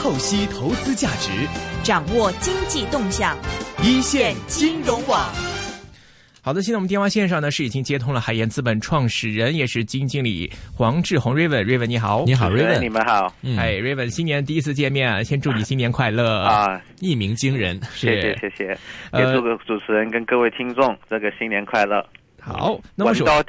[0.00, 1.30] 透析投资价值，
[1.82, 3.36] 掌握经济动向，
[3.82, 5.30] 一线金融网。
[6.40, 13.58] 好的，现在我们电话线上呢是已经接通了海盐资本创始人，也是基金经理黄志宏 Raven，Raven 你好，你好主持人 Raven，你们好，嗯。
[13.58, 16.44] 哎，Raven 新年第一次见面，先祝你新年快乐！
[16.44, 18.78] 啊，一鸣惊人，谢谢谢谢，
[19.10, 22.02] 呃也祝个主持人跟各位听众这个新年快乐，
[22.40, 23.44] 好，那么首稳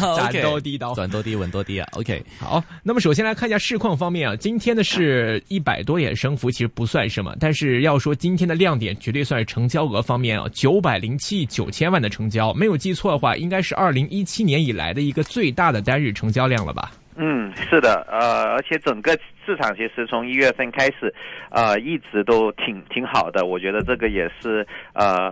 [0.00, 0.32] 到 底。
[0.32, 0.94] 战 OK 斗地道。
[0.94, 1.88] 短多低，稳多低啊。
[1.92, 16.90] OK，好，那么首先来看一下市况方面啊，今天的是一百多点升幅，其实不算什么，但是要说今天的亮点，绝对算是成交额方面啊，九百零七亿九千万的成交，没有记错的话，应该是二零一七年以来的一个最大的单日成交量了吧？
[17.14, 19.12] 嗯，是的，呃，而且整个
[19.44, 21.12] 市场其实从一月份开始，
[21.50, 23.44] 呃，一直都挺挺好的。
[23.44, 25.30] 我觉得这个也是呃，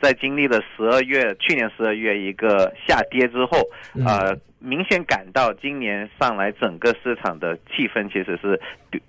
[0.00, 3.58] 在经历了十二月去年十二月一个下跌之后，
[4.06, 8.60] 呃，明显感到今年上来整个市场的气氛其实是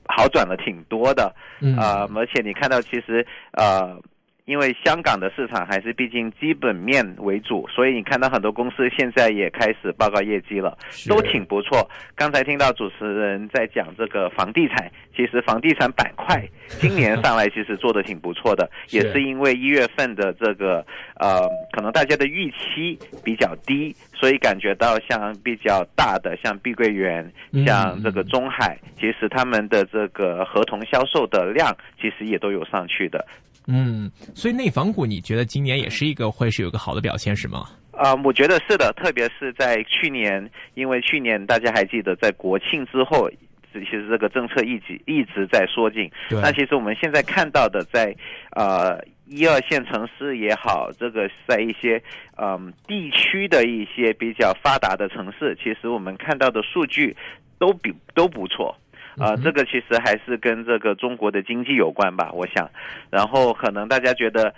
[0.05, 1.35] 好转了挺多的。
[1.61, 3.99] 嗯呃，而且你看到其实呃。
[4.48, 10.78] 因为香港的市场还是毕竟基本面为主，所以你看到很多公司现在也开始报告业绩了，
[11.09, 11.86] 都挺不错。
[12.16, 16.42] 刚才听到主持人在讲这个房地产，其实房地产板块
[16.80, 20.78] 今年上来其实做的挺不错的，是也是因为一月份的这个
[21.20, 21.42] 呃，
[21.73, 33.28] 可能大家的预期比较低，所以感觉到像比较大的像碧桂园嗯、像这个中海，其实他们的这个合同销售的量其实也都有上去的。
[33.67, 37.65] 嗯，所以内房股你觉得今年也是一个会是有个好的表现是吗？
[37.91, 43.27] 啊、我觉得是的，特别是在去年，因为去年大家还记得，在国庆之后，
[43.73, 46.09] 其实这个政策一直一直在缩紧。
[46.29, 48.15] 那其实我们现在看到的在，
[48.51, 52.01] 呃一二线城市也好，这个在一些
[52.38, 57.17] 嗯、地区的一些比较发达的城市，其实我们看到的数据
[57.57, 58.77] 都比都不错。
[59.19, 62.69] 呃，这个其实还是跟这个中国的经济有关吧，我想。
[63.09, 64.53] 然后可能大家觉得，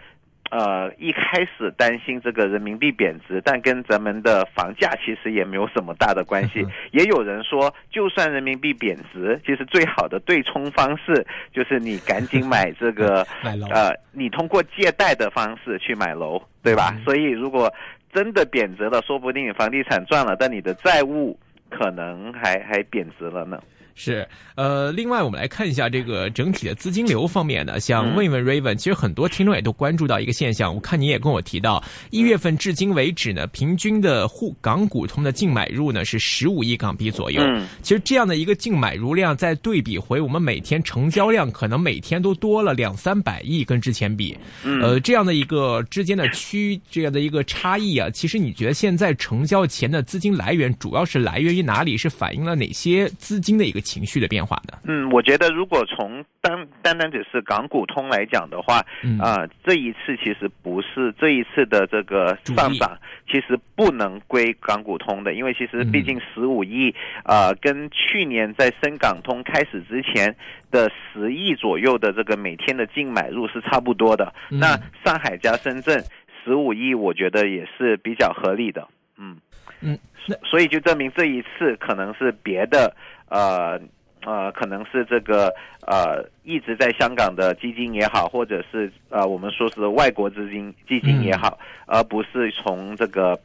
[0.51, 6.65] 呃，一开始担心这个人民币贬值，但跟咱们的房价其实也没有什么大的关系。
[6.91, 13.25] 也有人说，就算人民币贬值，其实最好的对冲方式就是你赶紧买这个
[13.71, 16.91] 呃，你通过借贷的方式去买楼，对吧？
[16.97, 17.71] 嗯所以如果
[18.11, 23.61] 真的贬值了，说不定房地产赚了，但你的债务可能还还贬值了呢。
[24.01, 37.41] 是，呃，另外我们来看一下这个整体的资金流方面呢，想嗯问一问 Raven，、其实很多听众也都关注到一个现象，我看你也跟我提到，一月份至今为止呢，平均的沪港股通的净买入呢是十五亿港币左右。
[37.43, 44.33] 嗯其实这样的一个净买入量，再对比回我们每天成交量，可能每天都多了两三百亿，跟之前比，
[44.63, 51.89] 嗯呃，这样的一个之间的区这样的一个差异啊，其实你觉得现在成交前的资金来源主要是来源于哪里？
[51.99, 54.77] 是反映了哪些资金的一个情绪的变化呢？
[54.83, 62.95] 嗯，我觉得如果从单单单只是港股通来讲的话，嗯啊、这一次其实不是这一次的这个上涨，
[63.27, 66.93] 其实不能归港股通的，因为其实嗯毕竟十五亿，
[67.25, 70.35] 呃，跟去年在深港通开始之前
[70.69, 74.31] 的十亿左右的这个每天的净买入是差不多的。
[74.51, 76.03] 嗯那上海加深圳
[76.43, 78.87] 十五亿，我觉得也是比较合理的。
[79.17, 79.37] 嗯
[79.81, 79.97] 嗯，
[80.43, 82.93] 所以就证明这一次可能是别的
[83.29, 83.79] 呃
[84.25, 85.47] 呃，可能是这个
[85.87, 93.39] 呃一直在香港的基金也好，或者是呃我们说是外国资金基金也好，而不是从这个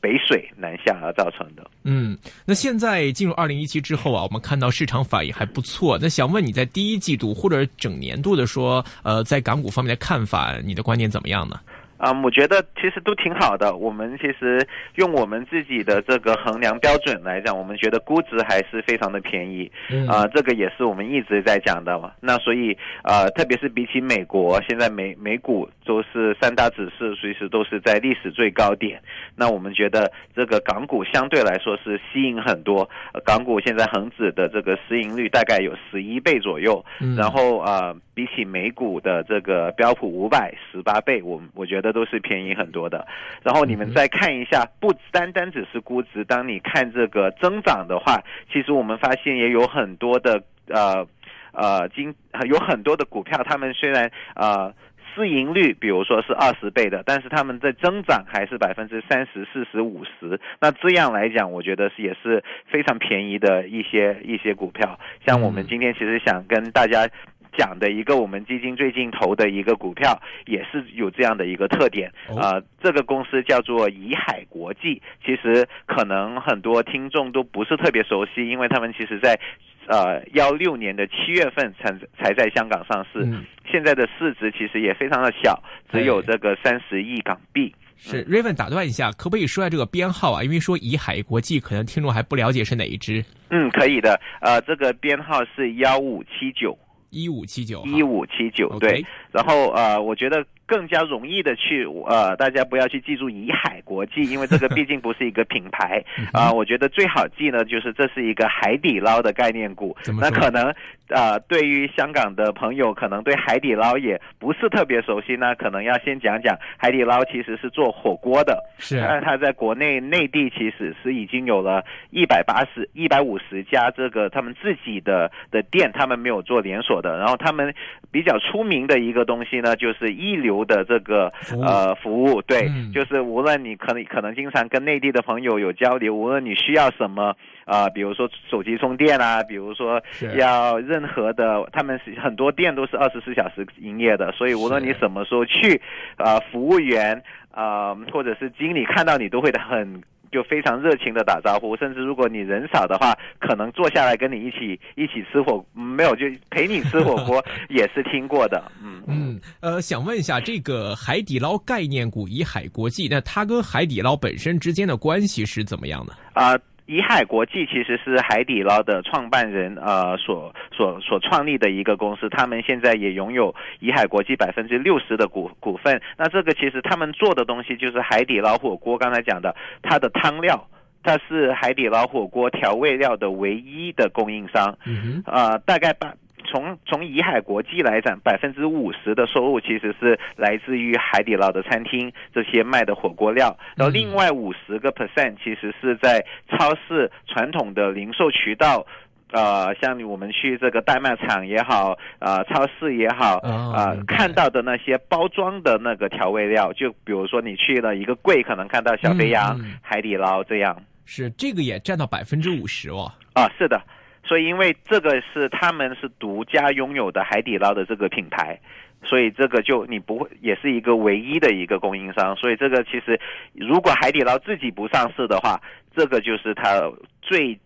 [0.00, 1.68] 北水南下而造成的。
[1.82, 5.98] 嗯，那现在进入二零一七之后啊，我们看到市场反应还不错。
[6.00, 11.58] 那想问你在第一季度或者整年度的说，呃，在港股方面的看法，你的观点怎么样呢？
[11.96, 13.74] 啊、我觉得其实都挺好的。
[13.76, 14.66] 我们其实
[14.96, 19.70] 用我们自己的这个衡量标准来讲，我们觉得估值还是非常的便宜。
[19.90, 22.12] 嗯啊、这个也是我们一直在讲的嘛。
[22.20, 29.00] 那所以呃，特别是比起美国，现在美美股都是三大指数，随时都是在历史最高点。
[29.36, 32.88] 那我们觉得这个港股相对来说是吸引很多。
[33.12, 43.06] 呃港股现在恒指的这个市盈率大概有十一倍左右，嗯然后呃，比起美股的这个标普五百十八倍，我我觉得都是便宜很多的。
[43.42, 48.22] 然后你们再看一下，不单单只是估值，当你看这个增长的话，
[48.52, 51.06] 其实我们发现也有很多的呃
[51.52, 52.14] 呃今
[52.46, 54.72] 有很多的股票，他们虽然呃。
[55.16, 60.40] 市盈率，比如说是二十倍的，但是他们在增长还是百分之三十、四十、五十。
[60.60, 64.98] 那这样来讲，我觉得是也是非常便宜的一些一些股票。
[65.24, 67.08] 像我们今天其实想跟大家
[67.56, 72.10] 讲的一个我们基金最近投的一个股票，也是有这样的一个特点。
[72.28, 79.38] 哦呃，这个公司叫做怡海国际，其实可能很多听众都不是特别熟悉，因为他们其实在
[79.86, 87.74] 呃幺六年的七月份才才在香港上市，嗯现在的市值其实也非常的小，只有这个三十亿港币。
[87.96, 90.42] 是 Raven 打断一下，可不可以说下这个编号啊？
[90.42, 93.24] 因为说怡海国际，可能听众还不了解是哪一支。
[93.50, 94.20] 嗯，可以的。
[94.40, 96.76] 呃，这个编号是幺五七九
[97.14, 99.04] 一五七九，一五七九，对。
[99.30, 106.02] 然后呃，我觉得更加容易的去呃，大家不要去记住怡海国际，因为这个 毕竟不是一个品牌。
[106.18, 109.96] 嗯啊、我觉得最好记呢，就是这是一个海底捞的概念股。
[110.20, 110.74] 那可能
[111.08, 118.62] 呃，对于香港的朋友，可能对海底捞也不是特别熟悉呢，可能要先讲讲海底捞其实是做火锅的。
[118.78, 118.98] 是。
[119.00, 127.18] 但它在国内内地其实是已经有了一百八十、一百五十家这个他们自己的的店，他们没有做连锁的。
[127.18, 127.74] 然后他们
[128.10, 132.92] 比较出名的一个东西呢，就是一流的这个呃服务，对，嗯。
[132.92, 137.34] 就是无论你可能可能经常跟内地的朋友有交流，无论你需要什么。
[137.66, 139.98] 啊、比如说手机充电啊，比如说
[140.36, 145.80] 要任何的，他们是很多店都是二十四小时营业的，所以无论你什么时候去，
[146.18, 147.22] 呃，服务员
[147.54, 150.02] 呃或者是经理看到你都会很
[150.34, 157.40] 就非常热情的打招呼，甚至如果你人少的话，可能坐下来跟你一起一起吃火，嗯没有就陪你吃火锅
[157.70, 159.00] 也是听过的，嗯。
[159.06, 166.12] 嗯，呃，想问一下，这个海底捞概念股以海国际，那它跟海底捞本身之间的关系是怎么样的？
[166.34, 176.00] 啊、怡海国际其实是海底捞的创办人呃所所所创立的一个公司，他们现在也拥有怡海国际百分之六十的股股份。
[176.16, 180.66] 那这个其实他们做的东西就是海底捞火锅，刚才讲的它的汤料。
[181.06, 186.14] 它是海底捞火锅调味料的唯一的供应商，嗯哼，呃，大概把
[186.54, 198.86] 从从怡海国际来讲，百分之五十的收入其实是来自于海底捞的餐厅这些卖的火锅料，然后另外五十个 percent 其实是在超市传统的零售渠道。
[199.32, 210.80] 呃，像我们去这个代卖场也好，呃，超市也好，哦呃看到的那些包装的那个调味料，就比如说你去了一个柜，可能看到小肥羊、海底捞这样。
[211.04, 213.10] 是这个也占到百分之五十哦。
[213.32, 213.82] 啊，是的，
[214.26, 218.58] 所以因为这个是他们是独家拥有的海底捞的这个品牌，
[219.04, 223.20] 所以这个就你不会也是一个唯一的一个供应商，所以这个其实
[223.52, 225.60] 如果海底捞自己不上市的话，
[225.94, 226.80] 这个就是它
[227.20, 227.58] 最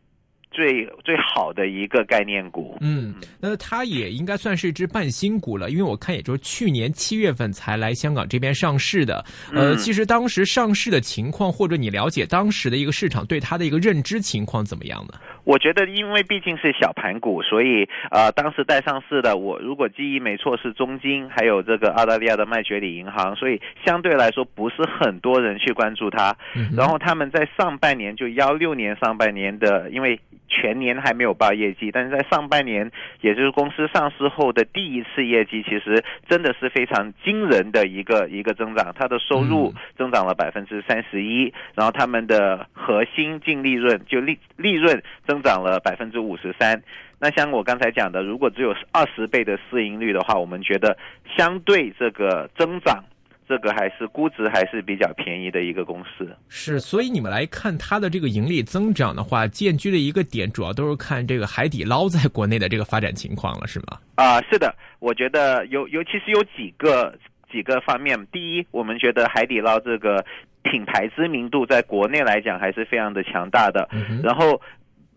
[0.50, 2.76] 最最好的一个概念股。
[2.80, 9.24] 嗯，那它也应该算是一只半新股了，因为我看也就是去年七月份才来香港这边上市的。
[9.52, 15.20] 呃，嗯其实当时上市的情况，或者你了解当时的一个市场对它的一个认知情况怎么样呢？
[15.48, 26.36] 我觉得，因为毕竟是小盘股，所以呃，当时带上市的，我如果记忆没错是中金，还有这个澳大利亚的麦觉理银行，所以相对来说不是很多人去关注它。
[26.54, 32.90] 嗯然后他们在上半年就幺六年上半年的，因为全年还没有报业绩，但是在上半年，
[33.20, 38.92] 也就是公司上市后的第一次业绩，其实真的是非常惊人的一个一个增长。
[38.98, 46.82] 它的收入嗯增长了百分之三十一，然后他们的核心净利润就利利润增长了百分之五十三。
[47.20, 50.96] 那像我刚才讲的，如果只有二十倍的市盈率的话，我们觉得
[51.36, 53.04] 相对这个增长，
[53.48, 56.28] 这个还是估值还是比较便宜的一个公司。
[56.48, 63.98] 是，所以你们来看它的这个盈利增长的话，建居的一个点主要都是看这个海底捞在国内的这个发展情况了，是吗？
[64.16, 67.16] 啊、是的，我觉得尤尤其是有几个
[67.50, 68.14] 几个方面。
[68.30, 70.24] 第一，我们觉得海底捞这个
[70.62, 73.88] 品牌知名度在国内来讲还是非常的强大的。
[73.92, 74.60] 嗯然后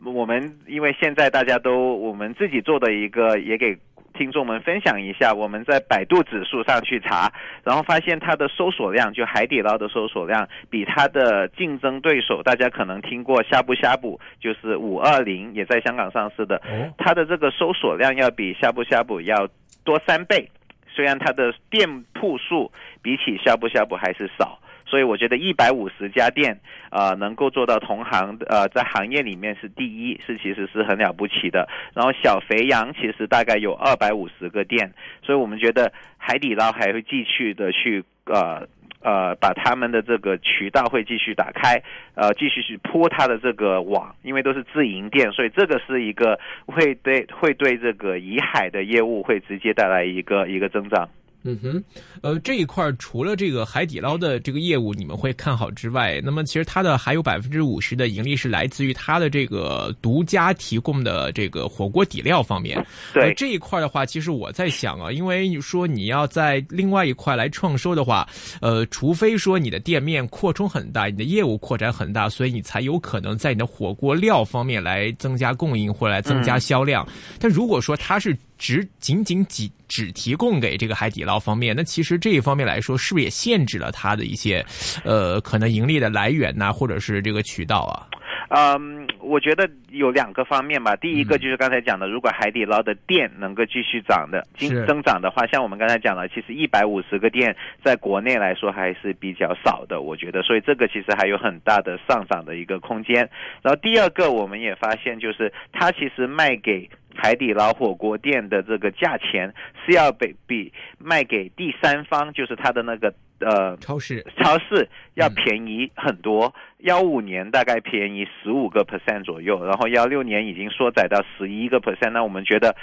[0.06, 3.78] 我们因为现在大家都我们自己做的一个也给。
[4.14, 7.32] 听众们分享一下，我们在百度指数上去查，
[7.64, 19.48] 然后发现它的搜索量，就海底捞的搜索量，比它的竞争对手，大家可能听过呷哺呷哺，就是五二零，也在香港上市的，哦，它的这个搜索量要比呷哺呷哺要
[19.84, 20.50] 多三倍，
[20.88, 24.60] 虽然它的店铺数比起呷哺呷哺还是少，
[24.92, 31.66] 所以我觉得一百五十家店，呃，能够做到同行，呃，在行业里面是第一，是其实是很了不起的。
[31.96, 34.92] 然后小肥羊其实大概有二百五十个店，
[35.24, 38.68] 所以我们觉得海底捞还会继续的去呃。
[39.04, 41.82] 呃，把他们的这个渠道会继续打开，
[42.14, 51.10] 呃，继续去铺它的这个网，因为都是自营店，所以这个是一个会对会对这个怡海的业务会直接带来一个一个增长。
[51.44, 51.84] 嗯哼，
[52.22, 62.86] 呃，这一块除了这个海底捞的这个业务你们会看好之外，那么其实它的还有百分之五十的盈利是来自于它的这个独家提供的这个火锅底料方面。
[63.14, 68.28] 对、呃、这一块的话，其实我在想啊，因为你说你要在另外一块来创收的话，
[68.62, 77.04] 呃，除非说你的店面扩充很大，你的业务扩展很大，所以你才有可能在你的火锅料方面来增加供应或者来增加销量。
[77.08, 84.64] 嗯、但如果说它是只仅仅只只提供给这个海底捞方面，那其实这一方面来说，是不是也限制了它的一些，
[85.04, 88.06] 呃，可能盈利的来源呐、啊，或者是这个渠道啊？
[88.54, 90.94] 嗯，我觉得有两个方面吧。
[90.98, 94.46] 第一个就是刚才讲的，如果海底捞的店能够继续涨的、
[94.86, 103.28] 增长的话，像我们刚才讲了，其实一百五十个店在国内来说还是比较少的，我觉得，所以这个其实还有很大的上涨的一个空间。
[103.62, 106.90] 然后第二个，我们也发现，就是它其实卖给
[107.22, 109.54] 海底捞火锅店的这个价钱
[109.86, 116.52] 是要比比卖给第三方，就是它的那个呃超市超市要便宜很多。
[116.80, 122.10] 幺五年大概便宜十五个 percent 左右，然后幺六年已经缩窄到十一个 percent。
[122.10, 122.76] 那我们觉得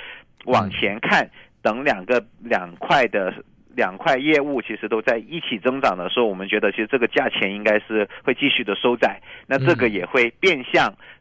[0.45, 1.28] 往前看，
[1.61, 3.35] 等两个两块的
[3.75, 9.21] 两块业务其实都在一起增长的时候，我们觉得其实这个价钱应该是会继续的收窄。
[9.49, 11.17] 那这个也会变相把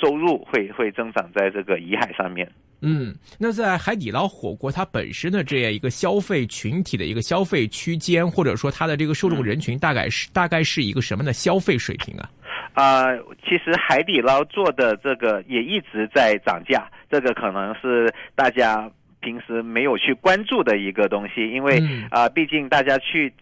[0.00, 2.50] 收入会会增长在这个遗海上面。
[2.80, 12.28] 嗯，那在海底捞火锅它本身的这样一个消费群体的一个消费区间，或者说它的这个受众人群，大概是、嗯、大概是一个什么样的消费水平啊？
[12.74, 21.78] 啊、呃，其实海底捞做的这个也一直在涨价，这个可能是大家平时没有去关注的一个东西，因为
[22.10, 23.32] 啊、呃，毕竟大家去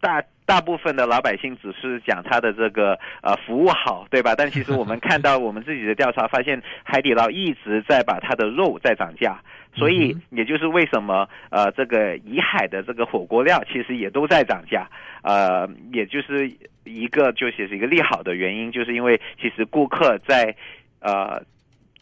[0.00, 0.22] 大。
[0.50, 4.34] 大部分的老百姓只是讲他的这个呃服务好，对吧？
[4.36, 9.38] 但其实我们 看到我们自己的调查发现，海底捞一直在把它的肉在涨价，
[9.72, 14.88] 所以也就是为什么呃这个怡海的这个火锅料其实也都在涨价，
[15.22, 16.50] 呃，也就是
[16.82, 20.56] 一个就是一个利好的原因，就是因为其实顾客在
[21.00, 21.40] 呃。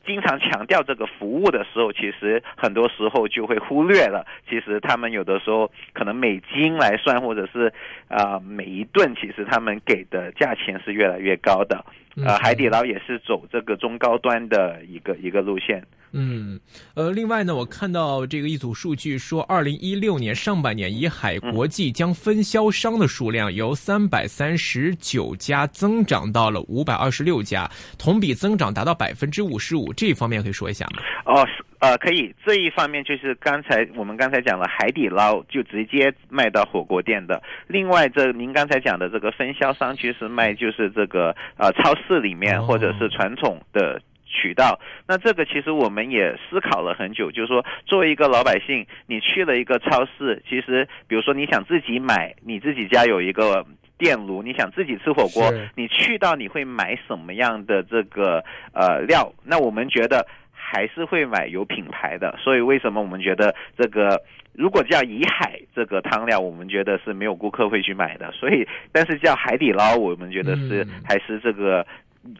[0.09, 7.71] 经常强调这个服务的时候，其实很多时候就会忽略了，其实他们有的时候可能每斤来算，或者是
[8.09, 11.85] 啊、每一顿，其实他们给的价钱是越来越高的。
[12.25, 15.85] 呃，海底捞也是走这个中高端的一个一个路线。
[16.13, 16.59] 嗯，
[16.95, 29.93] 呃，另外呢，我看到这个一组数据说，二零一六年上半年，以海国际将分销商的数量由三百三十九家增长到了五百二十六家，同比增长达到百分之五十五。
[29.93, 31.03] 这方面可以说一下吗？
[31.27, 31.47] 哦，
[31.81, 32.35] 呃，可以。
[32.45, 37.43] 这一方面就是刚才我们刚才讲了，海底捞就直接卖到火锅店的。
[37.67, 44.01] 另外，这您刚才讲的这个分销商，其实卖就是这个呃超市里面或者是传统的。
[44.31, 53.65] 渠道，那这个其实我们也思考了很久，就是说，作为一个老百姓，你去了一个超市，其实比如说你想自己买，你自己家有一个
[53.97, 58.45] 电炉，你想自己吃火锅，你去到你会买什么样的这个
[58.75, 59.33] 呃料？
[59.43, 60.25] 那我们觉得
[60.59, 64.21] 还是会买有品牌的，所以为什么我们觉得这个
[64.53, 71.87] 如果叫怡海这个汤料，我们觉得是没有顾客会去买的，所以但是叫海底捞，我们觉得是、嗯、还是这个。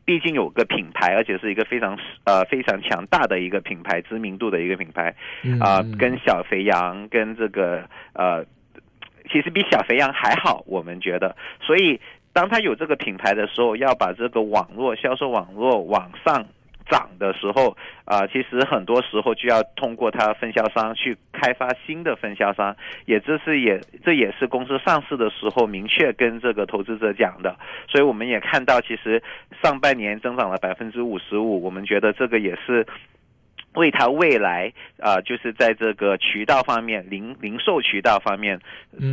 [0.05, 5.15] 毕竟有个品牌，而且是一个非常呃非常强大的一个品牌，知名度的一个品牌
[5.61, 8.45] 啊、呃，跟小肥羊跟这个呃，
[9.31, 11.35] 其实比小肥羊还好，我们觉得。
[11.63, 11.99] 所以
[12.35, 16.45] 当他有这个品牌的时候，要把这个网络销售网络往上
[16.91, 22.75] 涨的时候，啊、其实很多时候就要通过它分销商去开发新的分销商，
[23.07, 27.57] 也这是也这也是公司上市的时候明确跟这个投资者讲的，
[27.89, 29.23] 所以我们也看到，其实
[29.63, 32.87] 上半年增长了百分之五十五，我们觉得这个也是。
[33.79, 38.61] 为它未来啊、呃，就是在这个渠道方面，零零售渠道方面，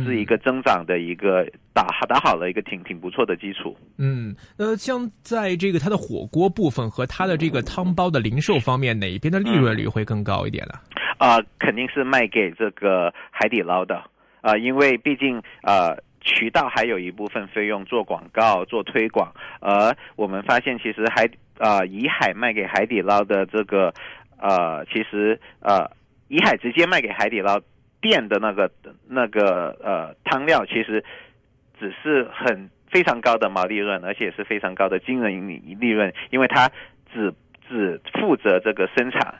[0.04, 3.74] 是一个增长的一个打打好了一个挺挺不错的基础。
[3.96, 10.74] 嗯，呃，像在这个它的火锅部分和它的这个汤包的零售方面，哪一边的利润率会更高一点呢？
[11.16, 13.96] 啊、呃，肯定是卖给这个海底捞的
[14.42, 15.94] 啊、呃，因为毕竟啊。
[15.94, 21.24] 呃渠道还有一部分费用做广告、做推广，而我们发现其实海
[21.56, 23.94] 啊、呃，怡海卖给海底捞的这个
[24.38, 25.90] 呃，其实呃，
[26.28, 27.60] 怡海直接卖给海底捞
[28.00, 28.70] 店的那个
[29.08, 31.04] 那个呃汤料，其实
[31.80, 36.70] 只是很非常高的毛利润，而且是非常高的惊人利润，因为它
[37.12, 37.32] 只
[37.68, 39.34] 只负责这个生产。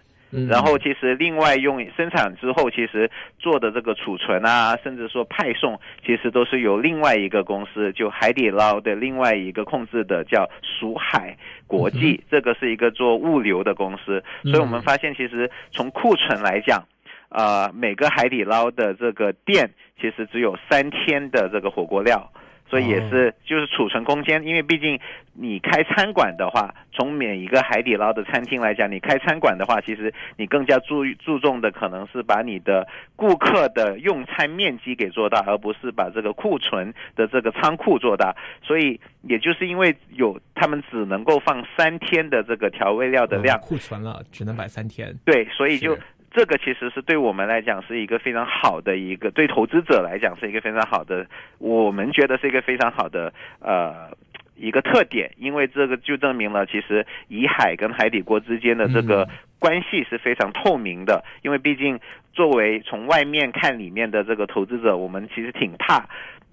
[0.48, 14.22] 然后其实另外用生产之后，其实做的这个储存啊，甚至说派送，其实都是由另外一个公司，就海底捞的另外一个控制的叫蜀海国际，这个是一个做物流的公司。
[14.44, 16.84] 所以我们发现，其实从库存来讲，
[17.30, 22.30] 呃，每个海底捞的这个店其实只有三天的这个火锅料。
[22.68, 24.98] 所以也是，就是储存空间，因为毕竟
[25.32, 38.34] 你开餐馆的话，从每一个海底捞的餐厅来讲，你开餐馆的话，其实你更加注注重的可能是把你的顾客的用餐面积给做大，而不是把这个库存的这个仓库做大。
[38.62, 45.14] 所以也就是因为有他们只能够放三天的这个调味料的量，库存了只能摆三天。
[45.24, 45.96] 对，所以就。
[46.36, 51.26] 这个其实是对我们来讲是一个非常好的一个，对投资者来讲是一个非常好的，
[51.56, 54.10] 我们觉得是一个非常好的呃
[54.54, 59.26] 一个特点，因为这个就证明了其实以海跟海底锅之间的这个
[59.58, 61.98] 关系是非常透明的，因为毕竟
[62.34, 66.06] 作为从外面看里面的这个投资者，我们其实挺怕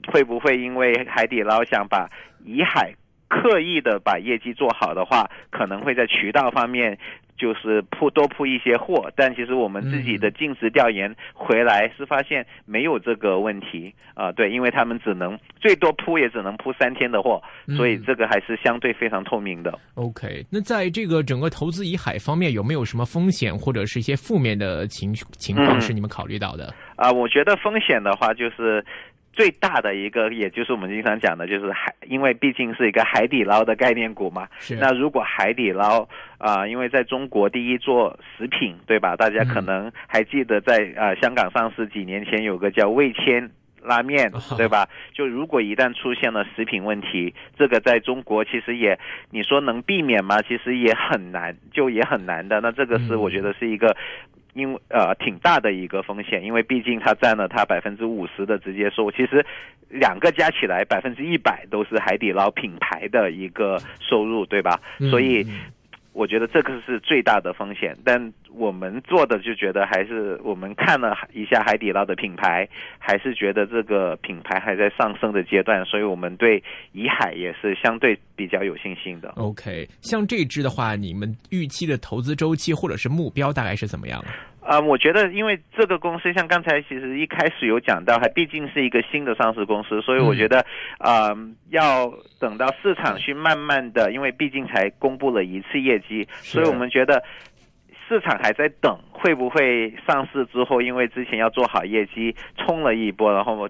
[0.08, 2.10] 会不会因为海底捞想把
[2.46, 2.94] 以海
[3.42, 6.98] 刻意的把业绩做好的话，可能会在渠道方面。
[7.36, 17.42] 就是铺多铺一些货，但其实我们自己的尽职调研回来是发现没有这个问题啊，对，因为他们只能最多铺也只能铺三天的货，
[17.76, 19.78] 所以这个还是相对非常透明的。
[19.96, 26.72] OK，那在这个整个投资以海方面有没有什么风险或者是一些负面的情情况是你们考虑到的？
[26.96, 28.86] 啊，我觉得风险的话就是。
[29.34, 34.48] 最大的一个，也就是我们经常讲的，就是海，因为毕竟是一个海底捞的概念股嘛。
[34.60, 34.76] 是。
[34.76, 39.16] 那如果海底捞啊，因为在中国第一做食品，对吧？
[39.16, 43.50] 大家可能还记得在啊香港上市几年前有个叫味千
[43.82, 44.88] 拉面， 对吧？
[45.14, 49.00] 就如果一旦出现了食品问题，这个在中国其实也
[49.32, 50.42] 你说能避免吗？
[50.44, 52.62] 其实也很难，就也很难的。
[52.62, 53.98] 那这个是我觉得是一个。
[54.54, 59.46] 因为呃挺大的一个风险，因为毕竟它占了它百分之五十的直接收入，其实
[59.90, 64.80] 两个加起来百分之一百都是海底捞品牌的一个收入，对吧？
[65.10, 65.46] 所以。
[66.14, 72.68] 我觉得这个是最大的风险，但我们做的就觉得还是我们看了一下海底捞的品牌，
[73.00, 79.30] 还是觉得这个品牌还在上升的阶段，所以我们对怡海也是相对比较有信心的。
[79.38, 84.24] OK，像这支的话，你们预期的投资周期或者是目标大概是怎么样？
[84.66, 90.66] 啊，我觉得，因为这个公司像刚才其实一开始有讲到，还毕竟是一个新的上市公司，所以我觉得，
[91.00, 91.36] 啊，
[91.70, 97.22] 要等到市场去慢慢的，因为毕竟才公布了一次业绩，所以我们觉得
[98.08, 103.68] 市场还在等，会不会上市之后，因为之前要做好业绩，冲了一波，然后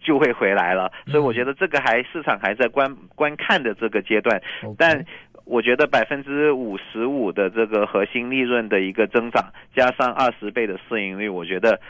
[0.00, 4.40] 就会回来了，所以我觉得这个还市场还在观观看的这个阶段，
[4.78, 5.04] 但。
[5.46, 11.80] 我觉得百分之五十五的这个核心利润的一个增长，加上二十倍的市盈率，我觉得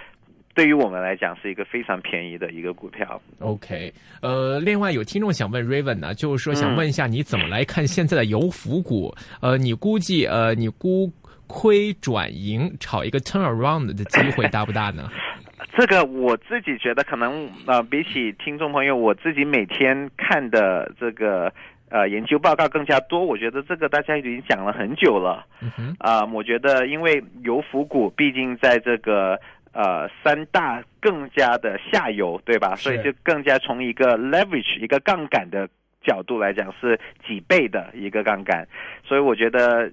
[0.54, 3.18] 对于我们来讲是一个非常便宜的一个股票。
[3.40, 3.90] OK，
[4.20, 9.14] 呃，另外有听众想问 Raven 呢，就是说想问一下你怎么来看现在的油服股？
[9.40, 11.10] 呃，你估计呃，你估
[11.46, 15.08] 亏转盈，炒一个 turnaround 的机会大不大呢？
[15.74, 21.50] 这个我自己觉得可能呃，比起听众朋友，我自己每天看的这个。
[21.88, 25.46] 呃，研究报告更加多，我觉得这个大家已经讲了很久了。
[25.98, 29.40] 啊，我觉得因为油服股毕竟在这个
[29.72, 32.74] 呃三大更加的下游，对吧？
[32.74, 35.68] 所以就更加从一个 leverage 一个杠杆的
[36.02, 38.66] 角度来讲是几倍的一个杠杆，
[39.04, 39.88] 所以我觉得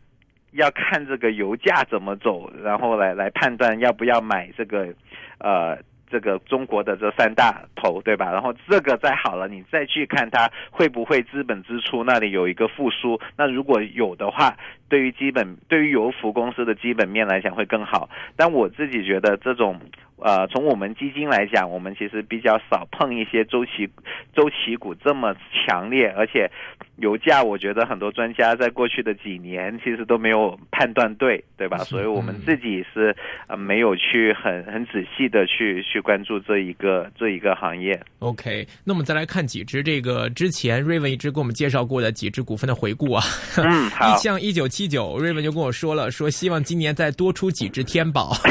[0.53, 4.91] 要看这个油价怎么走，然后来来判断要不要买这个
[5.38, 5.77] 呃。
[6.13, 8.32] 这个中国的这三大头，对吧？
[8.32, 13.19] 然后这个再好了，你再去看它会不会资本支出那里有一个复苏。
[13.36, 14.56] 那如果有的话，
[14.88, 18.08] 对于基本对于油服公司的基本面来讲会更好。
[18.36, 19.80] 但我自己觉得这种。
[20.24, 23.90] 呃，从我们基金来讲，我们其实比较少碰一些周期
[24.34, 26.50] 周期股这么强烈，而且
[26.98, 31.78] 油价，我觉得很多专家在过去的几年其实都没有判断对，对吧？
[31.80, 33.14] 所以我们自己是
[33.48, 38.00] 呃没有去很很仔细的去去关注这一个这一个行业。
[38.20, 43.22] OK，那我们再来看几只这个之前瑞文一直给我们介绍过的几只股份的回顾啊。
[43.58, 44.16] 嗯， 好。
[44.16, 48.32] 像一九七九，瑞文就跟我说了，说希望今年再多出几只天宝。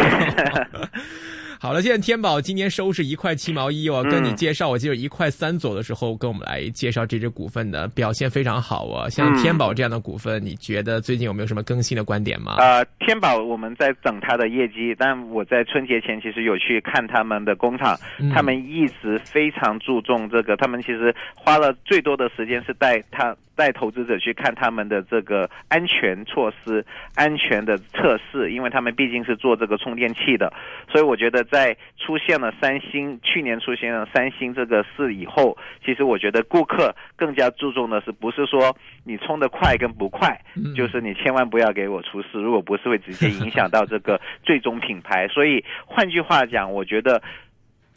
[1.62, 4.02] 好了，现在天宝今年收是一块七毛一哦。
[4.10, 9.08] 跟你介绍，我记得一块三左的时候，跟我们来介绍这只股份的表现非常好啊。
[9.08, 12.56] 像天宝这样的股份，你觉得最近有没有什么更新的观点吗？
[12.58, 17.96] 呃，天宝我们在等它的业绩，但我在春节前其实有去看他们的工厂，
[18.34, 23.36] 他们一直非常注重这个，他们其实花了最多的时间是带他。
[23.62, 30.52] 带投资者去看他们的这个安全措施、安全的测试，因为他们毕竟是做这个充电器的，
[30.90, 40.36] 所以我觉得在出现了三星去年出现了三星这个事以后，其实我觉得顾客更加注重的是不是说你充的快跟不快，
[40.74, 45.28] 就是你千万不要给我出事，如果不是会直接影响到这个 最终品牌。
[45.28, 47.22] 所以换句话讲，我觉得。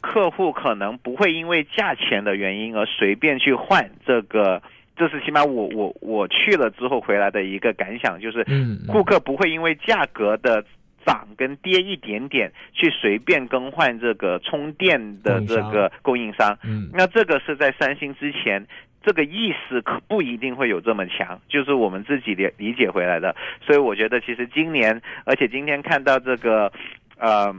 [0.02, 4.62] 客户可能不会因为价钱的原因而随便去换这个，
[4.96, 8.46] 这是起码我我我去了之后回来的一个感想，就是，
[8.88, 10.64] 顾客不会因为价格的
[11.06, 16.58] 涨跟跌一点点去随便更换这个充电的这个供应商。
[16.64, 18.66] 嗯，那这个是在三星之前，
[19.04, 23.36] 这个意识可不一定会有这么强，就是我们自己理理解回来的。
[23.66, 26.72] 所以我觉得其实今年，而且今天看到这个，
[27.18, 27.54] 呃。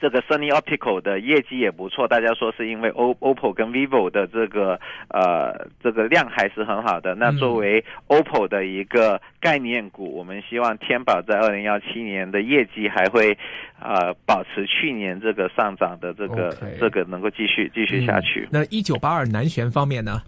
[0.00, 7.14] 这个 Sunny Optical 的业绩也不错，大家说是因为 O OPPO 跟 Vivo 的这个呃这个量还是很好的。
[7.14, 13.36] 那作为 OPPO 的一个概念股，我们希望天宝在二零幺七年的业绩还会
[13.80, 18.48] 呃保持去年这个上涨的这个这个能够继续继续下去。
[18.50, 20.22] 那一九八二南旋方面呢？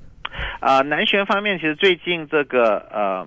[0.60, 3.26] 啊，南旋方面其实最近这个呃。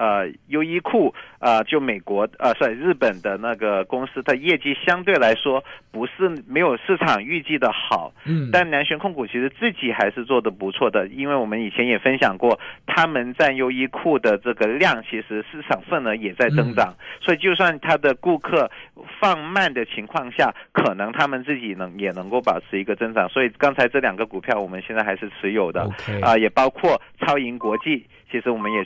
[0.00, 18.70] 呃，优衣库啊，就美国呃，在日本的那个公司它业绩相对来说不是没有市场预计的好，嗯，但南玄控股其实自己还是做的不错的，因为我们以前也分享过，他们占优衣库的这个量，其实市场份额也在增长，所以就算他的顾客
[19.20, 25.82] 放慢的情况下，可能他们自己能也能够保持一个增长，所以刚才这两个股票我们现在还是持有的
[26.22, 28.78] 啊，也包括超盈国际，其实我们也